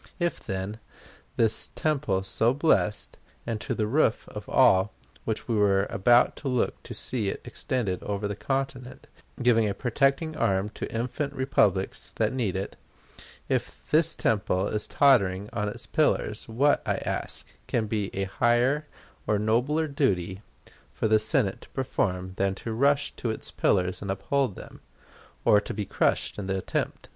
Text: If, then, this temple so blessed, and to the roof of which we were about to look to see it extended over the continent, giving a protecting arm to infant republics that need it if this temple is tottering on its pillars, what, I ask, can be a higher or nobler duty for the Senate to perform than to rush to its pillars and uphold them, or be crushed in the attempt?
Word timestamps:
If, 0.19 0.39
then, 0.43 0.79
this 1.37 1.69
temple 1.75 2.23
so 2.23 2.55
blessed, 2.55 3.17
and 3.45 3.61
to 3.61 3.75
the 3.75 3.85
roof 3.85 4.27
of 4.29 4.89
which 5.25 5.47
we 5.47 5.55
were 5.55 5.85
about 5.91 6.35
to 6.37 6.47
look 6.47 6.81
to 6.81 6.95
see 6.95 7.29
it 7.29 7.39
extended 7.45 8.01
over 8.01 8.27
the 8.27 8.35
continent, 8.35 9.05
giving 9.43 9.69
a 9.69 9.75
protecting 9.75 10.35
arm 10.35 10.69
to 10.69 10.91
infant 10.91 11.33
republics 11.35 12.13
that 12.13 12.33
need 12.33 12.55
it 12.55 12.77
if 13.47 13.83
this 13.91 14.15
temple 14.15 14.65
is 14.69 14.87
tottering 14.87 15.51
on 15.53 15.69
its 15.69 15.85
pillars, 15.85 16.47
what, 16.47 16.81
I 16.83 16.95
ask, 16.95 17.53
can 17.67 17.85
be 17.85 18.09
a 18.15 18.23
higher 18.23 18.87
or 19.27 19.37
nobler 19.37 19.87
duty 19.87 20.41
for 20.91 21.07
the 21.07 21.19
Senate 21.19 21.61
to 21.61 21.69
perform 21.69 22.33
than 22.37 22.55
to 22.55 22.73
rush 22.73 23.11
to 23.17 23.29
its 23.29 23.51
pillars 23.51 24.01
and 24.01 24.09
uphold 24.09 24.55
them, 24.55 24.81
or 25.45 25.61
be 25.61 25.85
crushed 25.85 26.39
in 26.39 26.47
the 26.47 26.57
attempt? 26.57 27.09